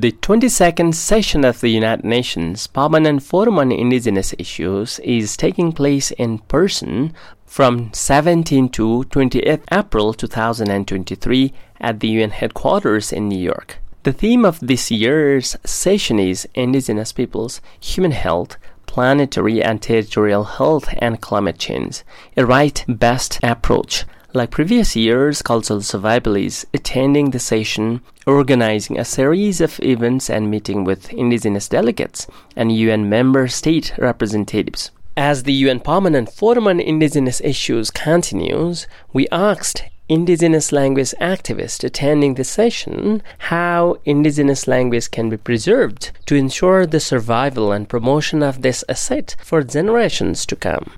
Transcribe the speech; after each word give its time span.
The 0.00 0.12
22nd 0.12 0.94
session 0.94 1.44
of 1.44 1.60
the 1.60 1.68
United 1.68 2.06
Nations 2.06 2.66
Permanent 2.66 3.22
Forum 3.22 3.58
on 3.58 3.70
Indigenous 3.70 4.34
Issues 4.38 4.98
is 5.00 5.36
taking 5.36 5.72
place 5.72 6.10
in 6.12 6.38
person 6.38 7.12
from 7.44 7.92
17 7.92 8.70
to 8.70 9.04
28 9.04 9.60
April 9.70 10.14
2023 10.14 11.52
at 11.82 12.00
the 12.00 12.08
UN 12.08 12.30
headquarters 12.30 13.12
in 13.12 13.28
New 13.28 13.38
York. 13.38 13.76
The 14.04 14.14
theme 14.14 14.46
of 14.46 14.58
this 14.60 14.90
year's 14.90 15.58
session 15.66 16.18
is 16.18 16.48
Indigenous 16.54 17.12
Peoples, 17.12 17.60
Human 17.80 18.12
Health, 18.12 18.56
Planetary 18.86 19.62
and 19.62 19.82
Territorial 19.82 20.44
Health 20.44 20.88
and 20.96 21.20
Climate 21.20 21.58
Change, 21.58 22.04
a 22.38 22.46
right 22.46 22.82
based 22.88 23.38
approach 23.42 24.06
like 24.32 24.50
previous 24.50 24.94
years, 24.94 25.42
Cultural 25.42 25.80
Survival 25.80 26.36
is 26.36 26.66
attending 26.72 27.30
the 27.30 27.38
session, 27.38 28.00
organizing 28.26 28.98
a 28.98 29.04
series 29.04 29.60
of 29.60 29.80
events 29.80 30.30
and 30.30 30.50
meeting 30.50 30.84
with 30.84 31.12
indigenous 31.12 31.68
delegates 31.68 32.26
and 32.54 32.70
UN 32.72 33.08
member 33.08 33.48
state 33.48 33.92
representatives. 33.98 34.90
As 35.16 35.42
the 35.42 35.52
UN 35.52 35.80
Permanent 35.80 36.32
Forum 36.32 36.68
on 36.68 36.80
Indigenous 36.80 37.40
Issues 37.40 37.90
continues, 37.90 38.86
we 39.12 39.26
asked 39.28 39.82
indigenous 40.08 40.72
language 40.72 41.14
activists 41.20 41.84
attending 41.84 42.34
the 42.34 42.44
session 42.44 43.22
how 43.38 43.96
indigenous 44.04 44.66
language 44.66 45.10
can 45.10 45.28
be 45.28 45.36
preserved 45.36 46.10
to 46.26 46.34
ensure 46.34 46.86
the 46.86 47.00
survival 47.00 47.70
and 47.72 47.88
promotion 47.88 48.42
of 48.42 48.62
this 48.62 48.84
asset 48.88 49.36
for 49.42 49.62
generations 49.62 50.46
to 50.46 50.56
come. 50.56 50.92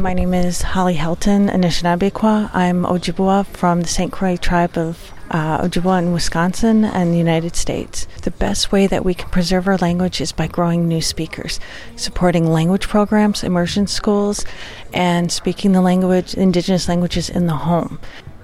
My 0.00 0.14
name 0.14 0.32
is 0.32 0.62
Holly 0.62 0.94
Helton 0.94 1.50
Anishinaabekwa. 1.50 2.54
I'm 2.54 2.84
Ojibwa 2.84 3.44
from 3.44 3.82
the 3.82 3.88
St. 3.88 4.10
Croix 4.10 4.38
tribe 4.38 4.78
of 4.78 5.12
uh, 5.30 5.58
Ojibwa 5.60 5.98
in 5.98 6.14
Wisconsin 6.14 6.86
and 6.86 7.12
the 7.12 7.18
United 7.18 7.54
States. 7.54 8.08
The 8.22 8.30
best 8.30 8.72
way 8.72 8.86
that 8.86 9.04
we 9.04 9.12
can 9.12 9.28
preserve 9.28 9.68
our 9.68 9.76
language 9.76 10.22
is 10.22 10.32
by 10.32 10.46
growing 10.46 10.88
new 10.88 11.02
speakers, 11.02 11.60
supporting 11.96 12.46
language 12.46 12.88
programs, 12.88 13.44
immersion 13.44 13.86
schools, 13.86 14.46
and 14.94 15.30
speaking 15.30 15.72
the 15.72 15.82
language, 15.82 16.32
indigenous 16.32 16.88
languages 16.88 17.28
in 17.28 17.46
the 17.46 17.56
home. 17.56 18.00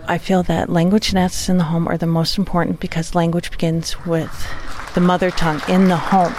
I 0.07 0.19
feel 0.19 0.43
that 0.43 0.69
language 0.69 1.15
nests 1.15 1.49
in 1.49 1.57
the 1.57 1.65
home 1.65 1.89
are 1.89 1.97
the 1.97 2.07
most 2.07 2.37
important 2.37 2.81
because 2.81 3.15
language 3.15 3.51
begins 3.51 4.05
with 4.05 4.47
the 4.95 5.01
mother 5.01 5.31
tongue 5.31 5.63
in 5.71 5.89
the 5.89 5.97
home. 5.97 6.35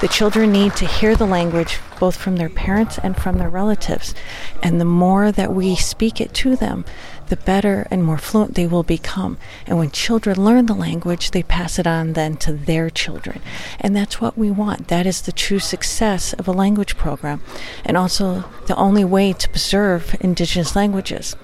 The 0.00 0.06
children 0.06 0.52
need 0.52 0.76
to 0.76 0.86
hear 0.86 1.16
the 1.16 1.26
language 1.26 1.80
both 1.98 2.16
from 2.16 2.36
their 2.36 2.48
parents 2.48 2.98
and 3.02 3.16
from 3.16 3.38
their 3.38 3.50
relatives. 3.50 4.14
And 4.62 4.80
the 4.80 4.84
more 4.84 5.32
that 5.32 5.52
we 5.52 5.74
speak 5.74 6.20
it 6.20 6.32
to 6.34 6.54
them, 6.54 6.84
the 7.26 7.36
better 7.36 7.88
and 7.90 8.04
more 8.04 8.16
fluent 8.16 8.54
they 8.54 8.68
will 8.68 8.84
become. 8.84 9.38
And 9.66 9.76
when 9.76 9.90
children 9.90 10.44
learn 10.44 10.66
the 10.66 10.74
language, 10.74 11.32
they 11.32 11.42
pass 11.42 11.80
it 11.80 11.86
on 11.88 12.12
then 12.12 12.36
to 12.36 12.52
their 12.52 12.90
children. 12.90 13.40
And 13.80 13.96
that's 13.96 14.20
what 14.20 14.38
we 14.38 14.52
want. 14.52 14.86
That 14.86 15.04
is 15.04 15.22
the 15.22 15.32
true 15.32 15.58
success 15.58 16.32
of 16.32 16.46
a 16.46 16.52
language 16.52 16.96
program, 16.96 17.42
and 17.84 17.96
also 17.96 18.44
the 18.68 18.76
only 18.76 19.04
way 19.04 19.32
to 19.32 19.48
preserve 19.48 20.14
indigenous 20.20 20.76
languages. 20.76 21.34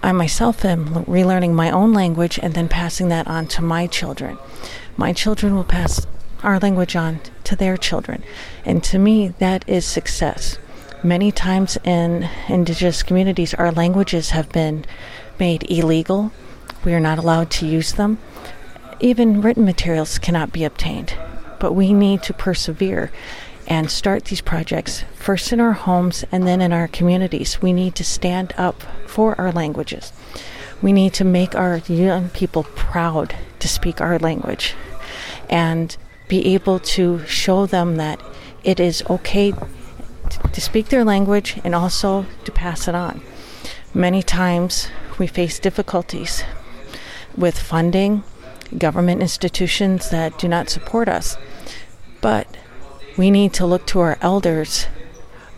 I 0.00 0.12
myself 0.12 0.64
am 0.64 1.06
relearning 1.06 1.54
my 1.54 1.72
own 1.72 1.92
language 1.92 2.38
and 2.40 2.54
then 2.54 2.68
passing 2.68 3.08
that 3.08 3.26
on 3.26 3.48
to 3.48 3.62
my 3.62 3.88
children. 3.88 4.38
My 4.96 5.12
children 5.12 5.56
will 5.56 5.64
pass 5.64 6.06
our 6.44 6.58
language 6.58 6.94
on 6.94 7.20
to 7.44 7.56
their 7.56 7.76
children. 7.76 8.22
And 8.64 8.82
to 8.84 8.98
me, 8.98 9.28
that 9.38 9.68
is 9.68 9.84
success. 9.84 10.58
Many 11.02 11.32
times 11.32 11.76
in 11.84 12.28
indigenous 12.48 13.02
communities, 13.02 13.54
our 13.54 13.72
languages 13.72 14.30
have 14.30 14.50
been 14.52 14.84
made 15.38 15.70
illegal. 15.70 16.32
We 16.84 16.94
are 16.94 17.00
not 17.00 17.18
allowed 17.18 17.50
to 17.52 17.66
use 17.66 17.92
them. 17.92 18.18
Even 19.00 19.42
written 19.42 19.64
materials 19.64 20.18
cannot 20.18 20.52
be 20.52 20.64
obtained. 20.64 21.14
But 21.58 21.72
we 21.72 21.92
need 21.92 22.22
to 22.24 22.32
persevere 22.32 23.10
and 23.66 23.90
start 23.90 24.26
these 24.26 24.40
projects 24.40 25.04
first 25.14 25.52
in 25.52 25.60
our 25.60 25.72
homes 25.72 26.24
and 26.30 26.46
then 26.46 26.60
in 26.60 26.72
our 26.72 26.88
communities. 26.88 27.60
We 27.60 27.72
need 27.72 27.94
to 27.96 28.04
stand 28.04 28.52
up 28.56 28.82
for 29.06 29.38
our 29.40 29.52
languages. 29.52 30.12
We 30.82 30.92
need 30.92 31.14
to 31.14 31.24
make 31.24 31.54
our 31.54 31.78
young 31.88 32.28
people 32.30 32.64
proud 32.64 33.34
to 33.58 33.68
speak 33.68 34.00
our 34.00 34.18
language 34.18 34.74
and 35.48 35.96
be 36.28 36.54
able 36.54 36.78
to 36.78 37.24
show 37.26 37.66
them 37.66 37.96
that 37.96 38.20
it 38.62 38.80
is 38.80 39.02
okay 39.10 39.52
to 40.52 40.60
speak 40.60 40.88
their 40.88 41.04
language 41.04 41.60
and 41.64 41.74
also 41.74 42.26
to 42.44 42.52
pass 42.52 42.88
it 42.88 42.94
on. 42.94 43.20
Many 43.92 44.22
times 44.22 44.88
we 45.18 45.26
face 45.26 45.58
difficulties 45.58 46.42
with 47.36 47.58
funding, 47.58 48.24
government 48.78 49.20
institutions 49.20 50.10
that 50.10 50.38
do 50.38 50.48
not 50.48 50.68
support 50.68 51.08
us. 51.08 51.36
But 52.20 52.46
we 53.16 53.30
need 53.30 53.52
to 53.54 53.66
look 53.66 53.86
to 53.88 54.00
our 54.00 54.18
elders, 54.20 54.86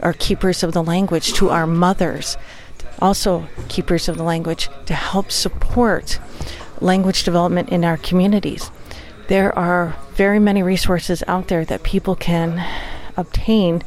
our 0.01 0.13
keepers 0.13 0.63
of 0.63 0.73
the 0.73 0.83
language, 0.83 1.33
to 1.35 1.51
our 1.51 1.67
mothers, 1.67 2.37
also 3.01 3.47
keepers 3.69 4.09
of 4.09 4.17
the 4.17 4.23
language, 4.23 4.69
to 4.87 4.95
help 4.95 5.31
support 5.31 6.19
language 6.81 7.23
development 7.23 7.71
in 7.71 7.85
our 7.85 7.97
communities. 7.97 8.71
There 9.29 9.57
are 9.59 9.97
very 10.15 10.39
many 10.39 10.63
resources 10.63 11.23
out 11.27 11.49
there 11.49 11.65
that 11.65 11.83
people 11.83 12.15
can 12.15 12.65
obtain 13.17 13.83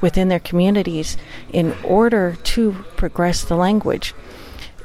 within 0.00 0.28
their 0.28 0.40
communities 0.40 1.16
in 1.52 1.74
order 1.82 2.36
to 2.44 2.72
progress 2.96 3.42
the 3.44 3.56
language. 3.56 4.14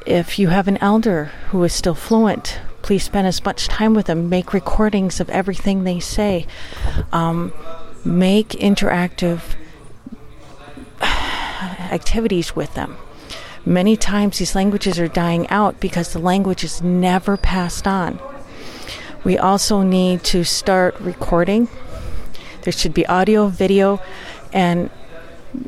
If 0.05 0.39
you 0.39 0.47
have 0.47 0.67
an 0.67 0.77
elder 0.77 1.25
who 1.49 1.63
is 1.63 1.73
still 1.73 1.93
fluent, 1.93 2.59
please 2.81 3.03
spend 3.03 3.27
as 3.27 3.43
much 3.43 3.67
time 3.67 3.93
with 3.93 4.07
them. 4.07 4.29
Make 4.29 4.53
recordings 4.53 5.19
of 5.19 5.29
everything 5.29 5.83
they 5.83 5.99
say. 5.99 6.47
Um, 7.11 7.53
make 8.03 8.49
interactive 8.49 9.41
activities 11.01 12.55
with 12.55 12.73
them. 12.73 12.97
Many 13.65 13.97
times 13.97 14.39
these 14.39 14.55
languages 14.55 14.97
are 14.97 15.07
dying 15.07 15.47
out 15.49 15.79
because 15.79 16.13
the 16.13 16.19
language 16.19 16.63
is 16.63 16.81
never 16.81 17.37
passed 17.37 17.85
on. 17.85 18.19
We 19.23 19.37
also 19.37 19.81
need 19.81 20.23
to 20.25 20.45
start 20.45 20.97
recording. 21.01 21.67
There 22.61 22.71
should 22.71 22.93
be 22.93 23.05
audio, 23.07 23.47
video, 23.47 24.01
and 24.53 24.89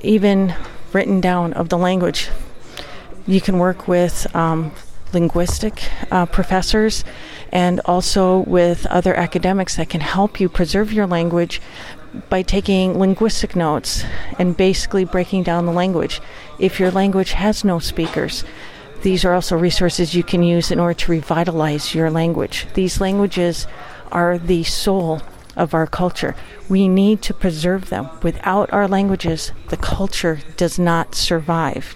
even 0.02 0.56
written 0.94 1.20
down 1.20 1.52
of 1.54 1.68
the 1.68 1.78
language. 1.78 2.30
You 3.28 3.42
can 3.42 3.60
work 3.60 3.90
with 3.90 4.34
um, 4.34 4.72
linguistic 5.12 5.84
uh, 6.12 6.28
professors 6.28 7.04
and 7.52 7.82
also 7.82 8.40
with 8.40 8.86
other 8.86 9.14
academics 9.14 9.76
that 9.76 9.90
can 9.90 10.02
help 10.02 10.40
you 10.40 10.48
preserve 10.48 10.94
your 10.94 11.06
language 11.06 11.62
by 12.30 12.42
taking 12.42 12.98
linguistic 12.98 13.56
notes 13.56 14.06
and 14.40 14.56
basically 14.56 15.04
breaking 15.04 15.44
down 15.44 15.66
the 15.66 15.74
language. 15.74 16.22
If 16.58 16.80
your 16.80 16.92
language 16.92 17.34
has 17.34 17.66
no 17.66 17.80
speakers, 17.80 18.46
these 19.02 19.26
are 19.26 19.34
also 19.34 19.58
resources 19.58 20.14
you 20.14 20.24
can 20.24 20.44
use 20.44 20.72
in 20.72 20.80
order 20.80 20.94
to 20.94 21.12
revitalize 21.12 21.96
your 21.96 22.10
language. 22.10 22.68
These 22.74 23.02
languages 23.02 23.68
are 24.12 24.38
the 24.38 24.64
soul 24.64 25.22
of 25.56 25.74
our 25.74 25.88
culture. 25.88 26.36
We 26.70 26.88
need 26.88 27.22
to 27.24 27.34
preserve 27.34 27.90
them. 27.90 28.10
Without 28.22 28.72
our 28.72 28.88
languages, 28.88 29.52
the 29.70 29.78
culture 29.78 30.40
does 30.56 30.80
not 30.80 31.16
survive. 31.16 31.96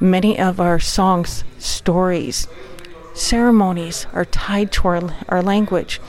Many 0.00 0.38
of 0.38 0.60
our 0.60 0.78
songs, 0.78 1.42
stories, 1.58 2.46
ceremonies 3.14 4.06
are 4.12 4.24
tied 4.24 4.70
to 4.72 4.88
our, 4.88 5.16
our 5.28 5.42
language. 5.42 6.00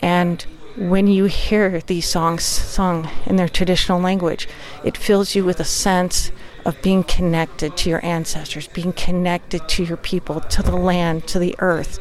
And 0.00 0.44
when 0.78 1.08
you 1.08 1.24
hear 1.24 1.80
these 1.80 2.06
songs 2.06 2.44
sung 2.44 3.08
in 3.26 3.34
their 3.36 3.48
traditional 3.48 4.00
language, 4.00 4.48
it 4.84 4.96
fills 4.96 5.34
you 5.34 5.44
with 5.44 5.58
a 5.58 5.64
sense 5.64 6.30
of 6.64 6.80
being 6.82 7.02
connected 7.02 7.76
to 7.76 7.90
your 7.90 8.04
ancestors, 8.04 8.68
being 8.68 8.92
connected 8.92 9.68
to 9.68 9.82
your 9.82 9.96
people, 9.96 10.40
to 10.40 10.62
the 10.62 10.76
land, 10.76 11.26
to 11.26 11.38
the 11.40 11.56
earth. 11.58 11.98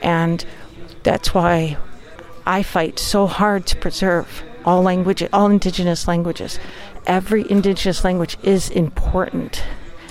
And 0.00 0.44
that's 1.02 1.34
why 1.34 1.76
I 2.46 2.62
fight 2.62 3.00
so 3.00 3.26
hard 3.26 3.66
to 3.66 3.76
preserve 3.76 4.44
all 4.64 4.82
languages, 4.82 5.28
all 5.32 5.50
indigenous 5.50 6.06
languages. 6.06 6.60
Every 7.06 7.50
indigenous 7.50 8.04
language 8.04 8.36
is 8.44 8.70
important, 8.70 9.64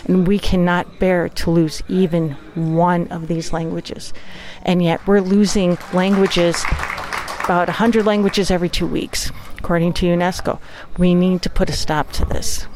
and 0.05 0.27
we 0.27 0.39
cannot 0.39 0.99
bear 0.99 1.29
to 1.29 1.51
lose 1.51 1.81
even 1.87 2.31
one 2.53 3.07
of 3.09 3.27
these 3.27 3.53
languages. 3.53 4.13
And 4.63 4.83
yet 4.83 5.05
we're 5.07 5.21
losing 5.21 5.77
languages 5.93 6.65
about 7.47 7.69
100 7.69 8.05
languages 8.05 8.51
every 8.51 8.67
two 8.67 8.85
weeks, 8.85 9.31
according 9.57 9.93
to 9.93 10.05
UNESCO. 10.05 10.59
We 10.97 11.15
need 11.15 11.41
to 11.43 11.49
put 11.49 11.69
a 11.69 11.73
stop 11.73 12.11
to 12.11 12.25
this. 12.25 12.67